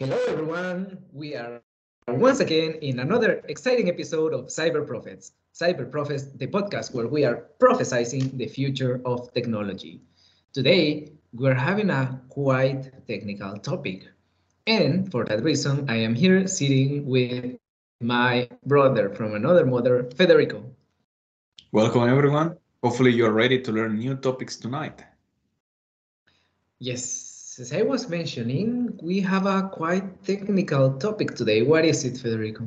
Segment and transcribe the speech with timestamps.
[0.00, 0.96] Hello, everyone.
[1.12, 1.60] We are
[2.08, 5.32] once again in another exciting episode of Cyber Prophets.
[5.52, 10.00] Cyber Prophets, the podcast where we are prophesizing the future of technology.
[10.54, 14.08] Today, we're having a quite technical topic.
[14.66, 17.58] And for that reason, I am here sitting with
[18.00, 20.64] my brother from another mother, Federico.
[21.72, 22.56] Welcome, everyone.
[22.82, 25.04] Hopefully, you're ready to learn new topics tonight.
[26.78, 27.29] Yes,
[27.60, 31.62] as I was mentioning, we have a quite technical topic today.
[31.62, 32.64] What is it, Federico?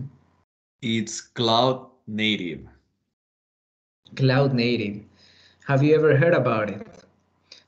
[0.84, 2.62] It's cloud native.
[4.16, 5.02] Cloud native.
[5.66, 6.86] Have you ever heard about it?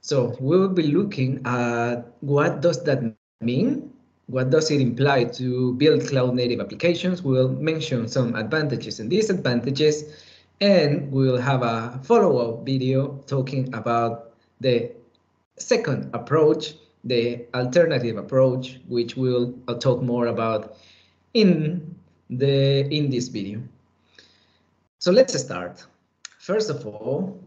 [0.02, 3.02] So we will be looking at what does that
[3.42, 3.92] mean?
[4.28, 7.24] What does it imply to build cloud native applications?
[7.24, 10.14] We will mention some advantages and disadvantages,
[10.62, 14.92] and we will have a follow-up video talking about the
[15.58, 16.76] second approach,
[17.06, 20.78] the alternative approach, which we'll I'll talk more about
[21.34, 21.96] in
[22.30, 23.62] the in this video.
[25.00, 25.86] So let's start.
[26.40, 27.40] First of all,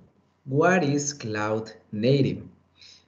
[0.44, 2.42] what is cloud native?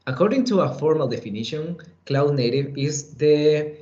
[0.06, 3.76] According to a formal definition, cloud native is the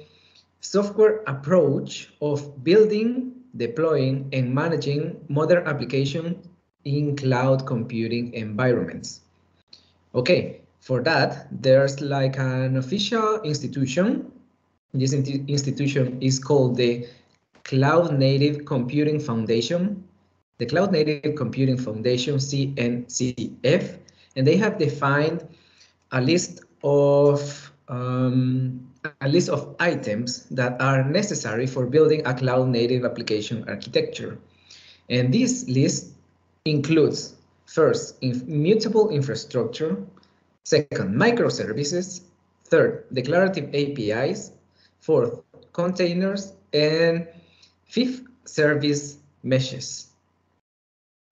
[0.60, 6.46] software approach of building, deploying, and managing modern applications
[6.84, 9.20] in cloud computing environments.
[10.14, 14.30] Okay, for that, there's like an official institution.
[14.94, 17.06] This institution is called the
[17.64, 20.02] Cloud Native Computing Foundation,
[20.58, 23.98] the Cloud Native Computing Foundation, CNCF,
[24.36, 25.46] and they have defined
[26.12, 28.88] a list of um,
[29.20, 34.38] a list of items that are necessary for building a cloud native application architecture.
[35.08, 36.12] And this list
[36.64, 37.34] includes
[37.66, 39.96] first, immutable infrastructure,
[40.68, 42.20] Second, microservices.
[42.66, 44.52] Third, declarative APIs.
[45.00, 45.40] Fourth,
[45.72, 46.52] containers.
[46.74, 47.26] And
[47.86, 50.08] fifth, service meshes.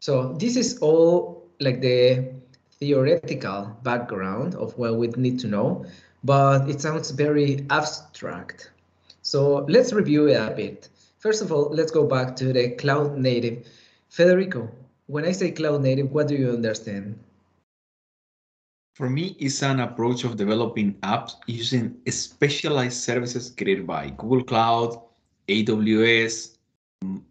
[0.01, 2.33] So this is all like the
[2.81, 5.85] theoretical background of what we need to know,
[6.25, 8.71] but it sounds very abstract.
[9.21, 10.89] So let's review it a bit.
[11.19, 13.69] First of all, let's go back to the cloud native.
[14.09, 14.71] Federico,
[15.09, 17.19] when I say cloud native, what do you understand?
[18.97, 24.99] For me, it's an approach of developing apps using specialized services created by Google Cloud,
[25.49, 26.57] AWS,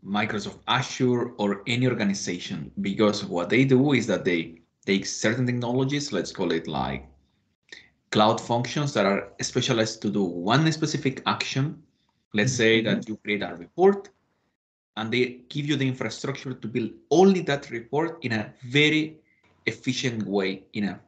[0.05, 2.71] Microsoft Azure, or any organization.
[2.81, 7.09] Because what they do is that they take certain technologies, let's call it like
[8.11, 11.81] cloud functions that are specialized to do one specific action.
[12.35, 12.99] Let's say mm-hmm.
[12.99, 14.09] that you create a report
[14.97, 19.17] and they give you the infrastructure to build only that report in a very
[19.65, 20.99] efficient way, in a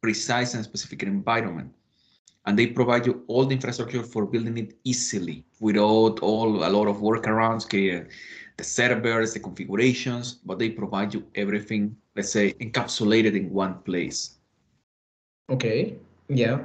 [0.00, 1.72] precise and specific environment.
[2.46, 6.88] And they provide you all the infrastructure for building it easily without all a lot
[6.88, 13.50] of workarounds, the servers, the configurations, but they provide you everything, let's say, encapsulated in
[13.50, 14.38] one place.
[15.50, 15.96] Okay,
[16.28, 16.58] yeah.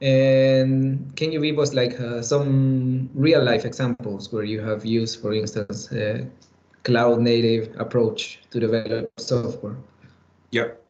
[0.00, 5.20] And can you give us like uh, some real life examples where you have used,
[5.22, 6.26] for instance, a
[6.82, 9.76] cloud native approach to develop software?
[10.50, 10.83] Yeah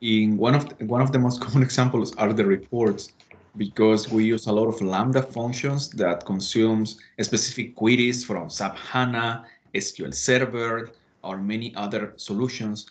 [0.00, 3.12] in one of the, one of the most common examples are the reports
[3.56, 9.44] because we use a lot of lambda functions that consumes specific queries from SAP HANA,
[9.74, 10.90] SQL Server,
[11.22, 12.86] or many other solutions.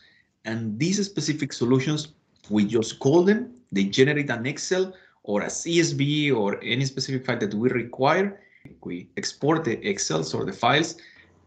[0.46, 2.09] And these specific solutions,
[2.50, 4.94] we just call them, they generate an Excel
[5.24, 8.42] or a CSV or any specific file that we require.
[8.84, 10.98] We export the Excels or the files,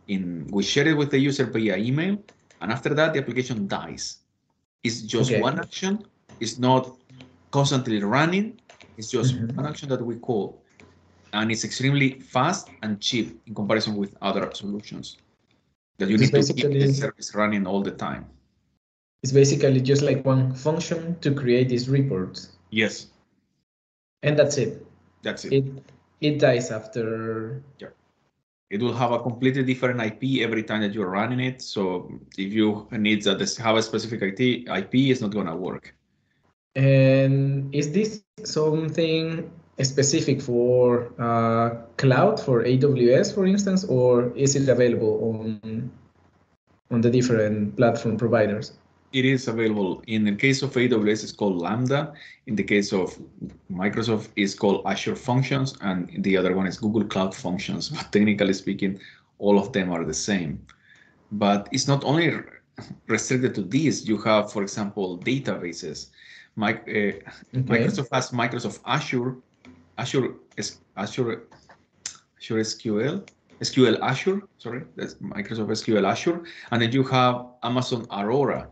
[0.08, 2.18] in, we share it with the user via email,
[2.60, 4.21] and after that, the application dies.
[4.84, 5.40] It's just okay.
[5.40, 6.04] one action.
[6.40, 6.96] It's not
[7.50, 8.60] constantly running.
[8.96, 9.56] It's just mm-hmm.
[9.56, 10.62] one action that we call.
[11.32, 15.16] And it's extremely fast and cheap in comparison with other solutions
[15.98, 18.26] that you it's need to keep the service running all the time.
[19.22, 22.44] It's basically just like one function to create this report.
[22.70, 23.06] Yes.
[24.22, 24.84] And that's it.
[25.22, 25.52] That's it.
[25.52, 25.64] It
[26.20, 27.88] it dies after yeah
[28.72, 31.60] it will have a completely different IP every time that you're running it.
[31.60, 35.94] So if you need that have a specific IP, IP is not going to work.
[36.74, 39.50] And is this something
[39.82, 45.90] specific for uh, cloud for AWS, for instance, or is it available on
[46.90, 48.72] on the different platform providers?
[49.12, 50.02] It is available.
[50.06, 52.12] In the case of AWS, it's called Lambda.
[52.46, 53.18] In the case of
[53.70, 57.88] Microsoft, it's called Azure Functions, and the other one is Google Cloud Functions.
[57.96, 59.00] But technically speaking,
[59.38, 60.64] all of them are the same.
[61.32, 62.40] But it's not only
[63.06, 64.08] restricted to these.
[64.08, 66.10] You have, for example, databases.
[66.56, 67.22] My, uh, okay.
[67.54, 69.36] Microsoft has Microsoft Azure,
[69.98, 70.34] Azure
[70.96, 71.42] Azure
[72.38, 73.26] Azure SQL,
[73.60, 78.68] SQL Azure, sorry, that's Microsoft SQL Azure, and then you have Amazon Aurora.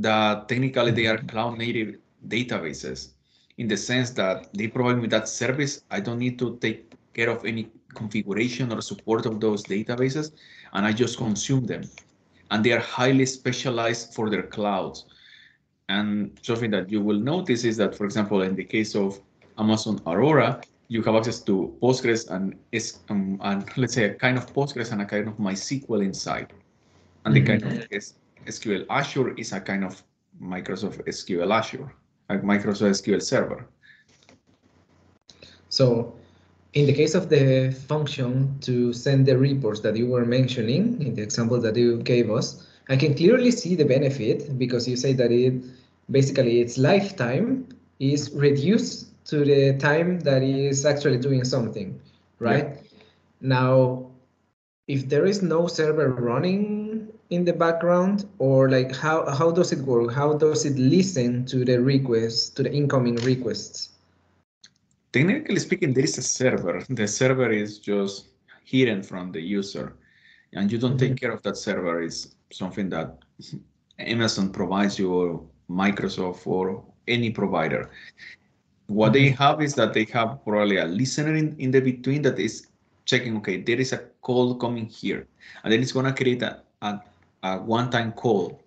[0.00, 3.12] That technically they are cloud native databases
[3.58, 5.82] in the sense that they provide me that service.
[5.90, 10.32] I don't need to take care of any configuration or support of those databases,
[10.72, 11.82] and I just consume them.
[12.50, 15.04] And they are highly specialized for their clouds.
[15.88, 19.20] And something that you will notice is that, for example, in the case of
[19.58, 22.54] Amazon Aurora, you have access to Postgres and
[23.10, 26.52] um, and let's say a kind of Postgres and a kind of MySQL inside.
[27.24, 27.94] And the kind of mm-hmm.
[28.50, 30.02] SQL Azure is a kind of
[30.42, 31.92] Microsoft SQL Azure,
[32.28, 33.66] a Microsoft SQL Server.
[35.68, 36.14] So
[36.72, 41.14] in the case of the function to send the reports that you were mentioning in
[41.14, 45.12] the example that you gave us, I can clearly see the benefit because you say
[45.14, 45.54] that it
[46.10, 47.68] basically its lifetime
[47.98, 52.00] is reduced to the time that is actually doing something,
[52.38, 52.68] right?
[52.68, 52.76] Yeah.
[53.40, 54.10] Now,
[54.88, 56.79] if there is no server running
[57.30, 60.12] in the background or like how, how does it work?
[60.12, 63.90] How does it listen to the requests, to the incoming requests?
[65.12, 66.84] Technically speaking, there is a server.
[66.88, 68.26] The server is just
[68.64, 69.96] hidden from the user
[70.52, 70.98] and you don't mm -hmm.
[70.98, 71.20] take mm-hmm.
[71.20, 73.08] care of that server is something that
[73.98, 75.28] Amazon provides you or
[75.68, 77.90] Microsoft or any provider.
[78.86, 79.42] What they mm-hmm.
[79.42, 82.66] have is that they have probably a listener in, in the between that is
[83.04, 85.26] checking, okay, there is a call coming here.
[85.62, 87.00] And then it's going to create a, a,
[87.42, 88.62] a one-time call.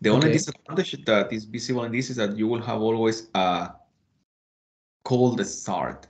[0.00, 0.16] The okay.
[0.16, 3.70] only disadvantage that is visible in this is that you will have always a
[5.04, 6.06] call the start.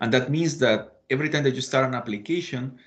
[0.00, 2.78] And that means that every time that you start an application,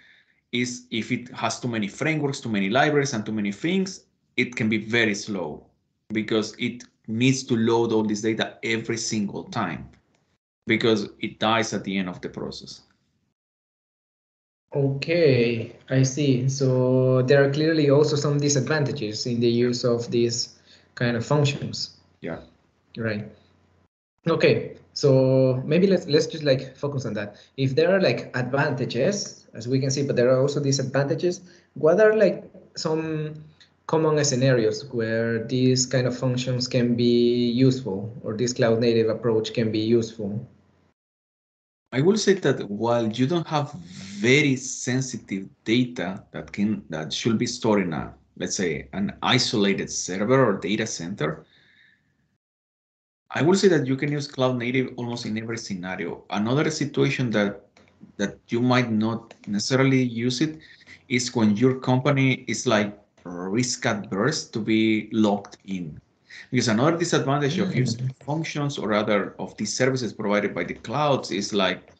[0.51, 4.05] is if it has too many frameworks, too many libraries, and too many things,
[4.37, 5.65] it can be very slow
[6.09, 9.89] because it needs to load all this data every single time
[10.67, 12.81] because it dies at the end of the process.
[14.73, 16.47] Okay, I see.
[16.47, 20.59] So there are clearly also some disadvantages in the use of these
[20.95, 21.97] kind of functions.
[22.21, 22.39] Yeah.
[22.97, 23.29] Right.
[24.27, 27.35] Okay, so maybe let's let's just like focus on that.
[27.57, 31.41] If there are like advantages, as we can see, but there are also disadvantages,
[31.73, 32.43] what are like
[32.75, 33.43] some
[33.87, 39.53] common scenarios where these kind of functions can be useful or this cloud native approach
[39.53, 40.47] can be useful?
[41.91, 47.37] I will say that while you don't have very sensitive data that can that should
[47.37, 51.45] be stored in a let's say an isolated server or data center,
[53.29, 56.23] I will say that you can use cloud native almost in every scenario.
[56.29, 57.65] Another situation that
[58.17, 60.59] that you might not necessarily use it
[61.09, 65.99] is when your company is like risk adverse to be locked in.
[66.49, 68.23] Because another disadvantage of using mm.
[68.23, 71.91] functions or other of these services provided by the clouds is like,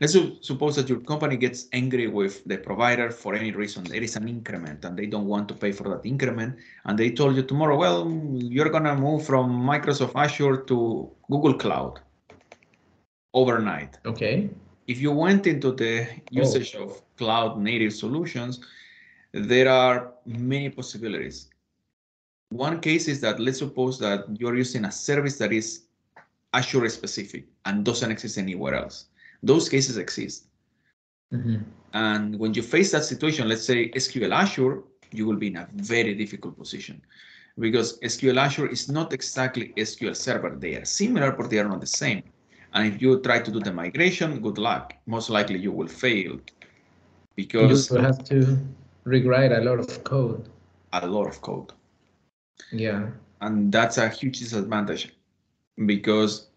[0.00, 3.84] let's suppose that your company gets angry with the provider for any reason.
[3.84, 6.56] There is an increment and they don't want to pay for that increment.
[6.84, 11.54] And they told you tomorrow, well, you're going to move from Microsoft Azure to Google
[11.54, 12.00] Cloud
[13.34, 13.98] overnight.
[14.06, 14.50] Okay.
[14.86, 16.84] If you went into the usage oh.
[16.84, 18.60] of cloud native solutions,
[19.32, 21.48] there are many possibilities.
[22.50, 25.82] One case is that let's suppose that you're using a service that is
[26.52, 29.06] Azure specific and doesn't exist anywhere else.
[29.42, 30.46] Those cases exist.
[31.32, 31.58] Mm -hmm.
[31.92, 35.68] And when you face that situation, let's say SQL Azure, you will be in a
[35.94, 37.00] very difficult position
[37.58, 40.56] because SQL Azure is not exactly SQL Server.
[40.56, 42.22] They are similar, but they are not the same.
[42.72, 44.94] And if you try to do the migration, good luck.
[45.06, 46.38] Most likely you will fail
[47.34, 48.36] because you have to
[49.04, 50.48] rewrite a lot of code.
[50.92, 51.72] A lot of code.
[52.72, 53.10] Yeah.
[53.40, 55.12] And that's a huge disadvantage
[55.86, 56.48] because,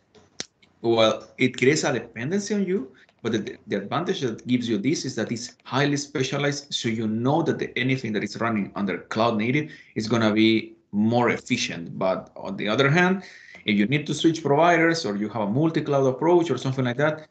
[0.82, 2.92] well, it creates a dependency on you,
[3.22, 6.74] but the, the advantage that gives you this is that it's highly specialized.
[6.74, 10.34] So you know that the, anything that is running under cloud native is going to
[10.34, 11.98] be more efficient.
[11.98, 13.24] But on the other hand,
[13.66, 16.98] if you need to switch providers or you have a multi-cloud approach or something like
[16.98, 17.28] that,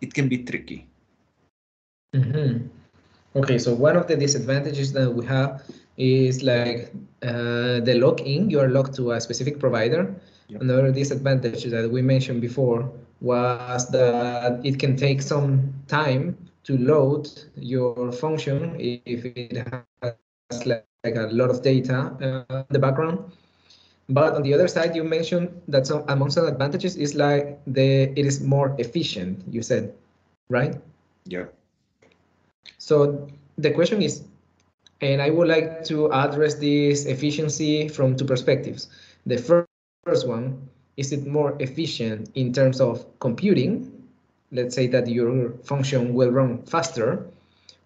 [0.00, 0.88] it can be tricky.
[2.14, 2.81] Mm -hmm.
[3.34, 5.62] Okay, so one of the disadvantages that we have
[5.96, 8.50] is like uh, the lock-in.
[8.50, 10.14] You are locked to a specific provider.
[10.48, 10.60] Yep.
[10.60, 17.28] Another disadvantage that we mentioned before was that it can take some time to load
[17.56, 23.18] your function if it has like, like a lot of data uh, in the background.
[24.08, 28.12] But on the other side, you mentioned that some among some advantages is like the
[28.18, 29.40] it is more efficient.
[29.48, 29.94] You said,
[30.50, 30.74] right?
[31.24, 31.46] Yeah.
[32.82, 34.24] So the question is,
[35.00, 38.88] and I would like to address this efficiency from two perspectives.
[39.26, 44.02] The first one, is it more efficient in terms of computing
[44.52, 47.26] let's say that your function will run faster,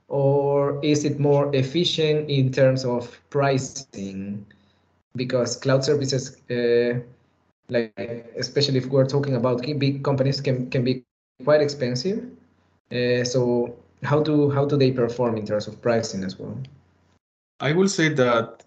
[0.08, 4.44] or is it more efficient in terms of pricing?
[5.14, 6.98] Because cloud services, uh,
[7.68, 7.92] like
[8.36, 11.04] especially if we're talking about big companies, can can be
[11.44, 12.26] quite expensive.
[12.90, 16.56] Uh, so how do how do they perform in terms of pricing as well?
[17.60, 18.64] I will say that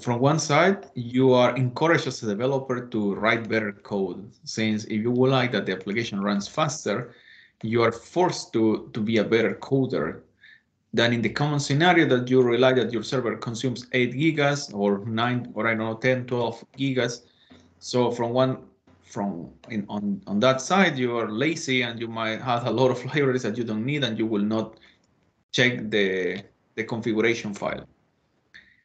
[0.00, 5.02] from one side, you are encouraged as a developer to write better code, since if
[5.02, 7.14] you would like that the application runs faster,
[7.62, 10.20] you are forced to, to be a better coder
[10.92, 14.98] than in the common scenario that you rely that your server consumes 8 gigas or
[15.06, 17.22] 9 or I don't know 10, 12 gigas.
[17.78, 18.58] So from one
[19.04, 22.90] from in, on, on that side, you are lazy and you might have a lot
[22.90, 24.80] of libraries that you don't need and you will not
[25.52, 26.42] check the,
[26.74, 27.86] the configuration file.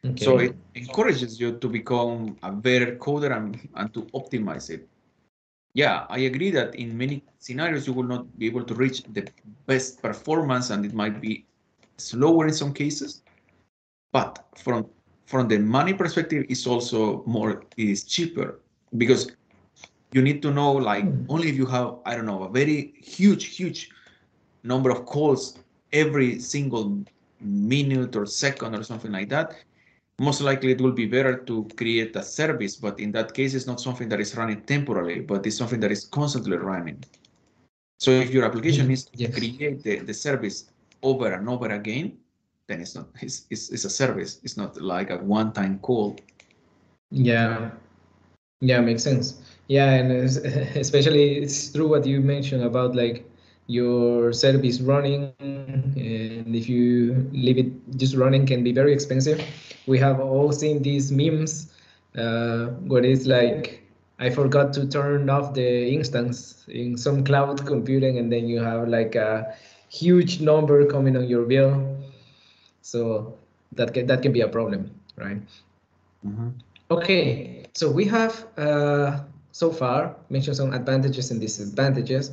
[0.06, 0.24] Okay.
[0.24, 4.88] So it encourages you to become a better coder and, and to optimize it.
[5.74, 9.28] Yeah, I agree that in many scenarios you will not be able to reach the
[9.66, 11.46] best performance and it might be
[11.98, 13.24] slower in some cases.
[14.12, 14.90] But from
[15.26, 18.60] from the money perspective, it's also more it is cheaper
[18.98, 19.32] because
[20.12, 21.26] you need to know like mm.
[21.30, 23.92] only if you have I don't know a very huge huge
[24.64, 25.60] number of calls
[25.94, 27.04] every single
[27.42, 29.56] minute or second or something like that
[30.20, 33.66] most likely it will be better to create a service, but in that case, it's
[33.66, 37.04] not something that is running temporarily, but it's something that is constantly running.
[38.00, 39.34] So if your application mm, needs to yes.
[39.34, 40.72] create the, the service
[41.04, 42.18] over and over again,
[42.68, 44.40] then it's not it's, it's, it's a service.
[44.44, 46.18] It's not like a one-time call.
[47.12, 47.72] Yeah,
[48.62, 49.42] yeah, makes sense.
[49.70, 50.12] Yeah, and
[50.76, 53.24] especially it's true what you mentioned about like
[53.68, 59.40] your service running and if you leave it just running can be very expensive.
[59.86, 61.72] We have all seen these memes
[62.18, 63.86] uh, where it's like
[64.18, 68.90] i forgot to turn off the instance in some cloud computing and then you have
[68.90, 69.56] like a
[69.90, 71.96] huge number coming on your bill.
[72.82, 73.38] So
[73.74, 75.42] that can, that can be a problem right?
[76.26, 76.50] Mm -hmm.
[76.90, 79.20] okay so we have uh,
[79.60, 82.32] so far mentioned some advantages and disadvantages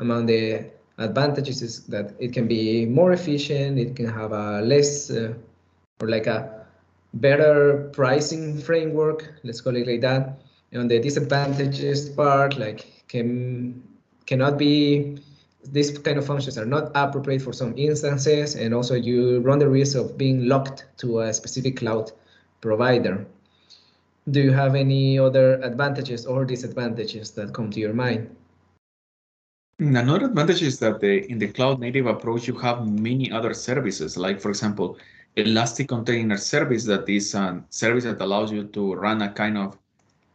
[0.00, 0.66] among the
[0.98, 5.32] advantages is that it can be more efficient, it can have a less uh,
[6.00, 6.66] or like a
[7.14, 10.38] better pricing framework, let's call it like that.
[10.70, 13.82] And on the disadvantages part, like can
[14.26, 15.16] cannot be
[15.72, 19.68] these kind of functions are not appropriate for some instances, and also you run the
[19.68, 22.12] risk of being locked to a specific cloud
[22.60, 23.26] provider.
[24.28, 28.34] Do you have any other advantages or disadvantages that come to your mind?
[29.78, 34.16] Another advantage is that the, in the cloud native approach, you have many other services,
[34.16, 34.98] like for example,
[35.36, 39.78] Elastic Container Service that is a service that allows you to run a kind of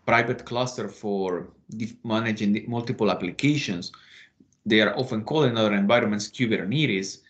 [0.05, 1.47] private cluster for
[2.03, 3.91] managing multiple applications.
[4.65, 7.21] They are often called in other environments Kubernetes.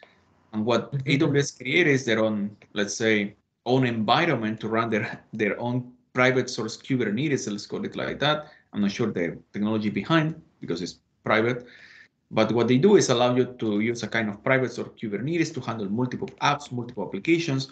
[0.53, 1.23] And what mm-hmm.
[1.23, 6.49] AWS created is their own, let's say, own environment to run their, their own private
[6.49, 8.47] source Kubernetes, let's call it like that.
[8.73, 11.65] I'm not sure the technology behind because it's private.
[12.31, 15.53] But what they do is allow you to use a kind of private source Kubernetes
[15.53, 17.69] to handle multiple apps, multiple applications.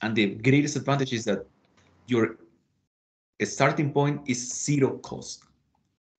[0.00, 1.46] And the greatest advantage is that
[2.06, 2.36] your
[3.44, 5.44] starting point is zero cost.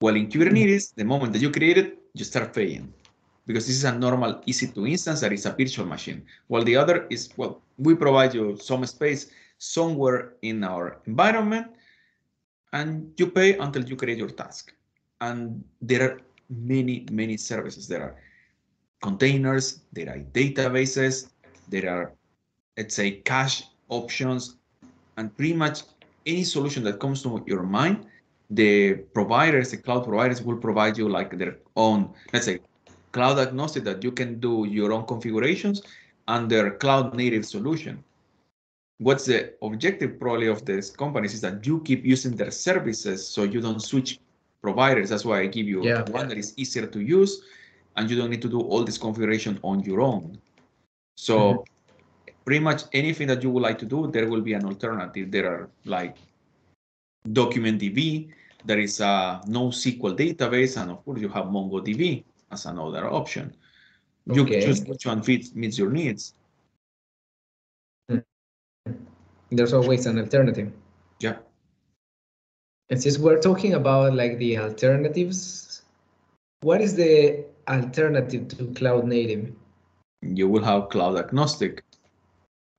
[0.02, 2.94] Well, in Kubernetes, the moment that you create it, you start paying
[3.48, 6.24] because this is a normal EC2 instance that is a virtual machine.
[6.48, 9.32] While the other is, well, we provide you some space
[9.64, 11.68] somewhere in our environment
[12.74, 14.74] and you pay until you create your task.
[15.22, 17.88] And there are many, many services.
[17.88, 18.16] There are
[19.02, 21.30] containers, there are databases,
[21.70, 22.14] there are,
[22.78, 24.58] let's say, cache options,
[25.18, 25.84] and pretty much
[26.26, 28.06] any solution that comes to your mind,
[28.50, 32.60] the providers, the cloud providers will provide you like their own, let's say,
[33.14, 35.82] cloud agnostic that you can do your own configurations
[36.28, 38.04] and their cloud native solution.
[39.04, 43.44] What's the objective probably of these companies is that you keep using their services so
[43.44, 44.20] you don't switch
[44.62, 45.10] providers.
[45.10, 46.10] That's why I give you yeah.
[46.10, 47.42] one that is easier to use
[47.98, 50.40] and you don't need to do all this configuration on your own.
[51.16, 52.44] So mm -hmm.
[52.46, 55.26] pretty much anything that you would like to do, there will be an alternative.
[55.36, 55.64] There are
[55.96, 56.16] like
[57.40, 58.00] DocumentDB,
[58.70, 62.24] there is a NoSQL database, and of course you have MongoDB
[62.56, 63.46] as another option.
[64.30, 64.38] Okay.
[64.38, 66.34] You choose which one fits meets your needs.
[69.56, 70.72] There's always an alternative.
[71.20, 71.38] Yeah.
[72.90, 75.84] And since we're talking about like the alternatives,
[76.62, 79.54] what is the alternative to cloud native?
[80.22, 81.84] You will have cloud agnostic.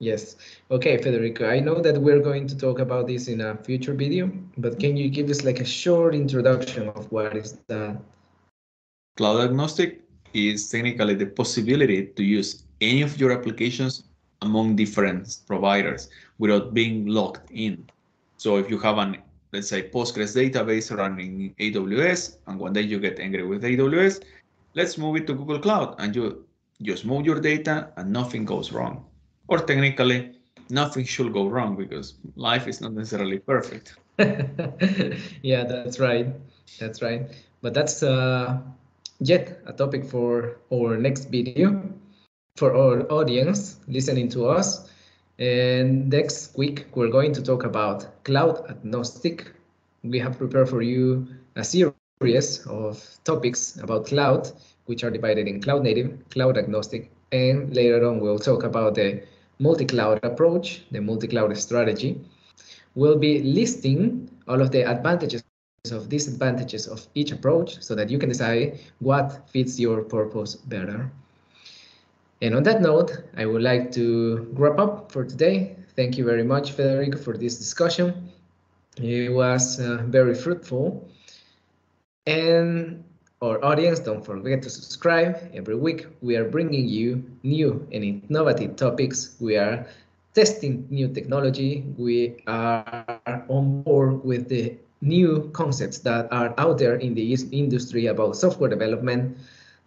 [0.01, 0.37] Yes.
[0.71, 4.31] Okay, Federico, I know that we're going to talk about this in a future video,
[4.59, 7.97] but can you give us like a short introduction of what is that?
[9.17, 10.03] Cloud agnostic
[10.33, 14.03] is technically the possibility to use any of your applications
[14.45, 16.09] among different providers
[16.39, 17.89] without being locked in.
[18.37, 19.19] So if you have an,
[19.53, 24.23] let's say, Postgres database running in AWS, and one day you get angry with AWS,
[24.75, 26.45] let's move it to Google Cloud, and you
[26.83, 29.05] just move your data and nothing goes wrong.
[29.49, 30.33] Or technically,
[30.71, 33.97] nothing should go wrong because life is not necessarily perfect.
[35.43, 36.29] yeah, that's right.
[36.79, 37.31] That's right.
[37.63, 38.59] But that's uh,
[39.21, 41.83] yet a topic for our next video
[42.57, 44.89] for our audience listening to us.
[45.41, 49.51] And next week, we're going to talk about cloud agnostic.
[50.05, 54.53] We have prepared for you a series of topics about cloud,
[54.87, 59.25] which are divided in cloud native, cloud agnostic, and later on, we'll talk about the
[59.59, 62.21] multi-cloud approach, the multi-cloud strategy.
[62.95, 65.43] We'll be listing all of the advantages
[65.91, 71.11] of disadvantages of each approach so that you can decide what fits your purpose better.
[72.45, 75.77] And on that note, I would like to wrap up for today.
[75.97, 78.29] Thank you very much, Federico, for this discussion.
[78.99, 81.09] It was uh, very fruitful.
[82.27, 83.03] And
[83.41, 85.41] our audience, don't forget to subscribe.
[85.55, 89.37] Every week, we are bringing you new and innovative topics.
[89.41, 89.87] We are
[90.35, 91.87] testing new technology.
[91.97, 98.05] We are on board with the new concepts that are out there in the industry
[98.09, 99.39] about software development.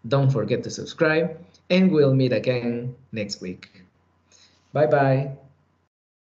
[0.07, 1.37] Don't forget to subscribe
[1.69, 3.83] and we'll meet again next week.
[4.73, 5.46] Bye bye.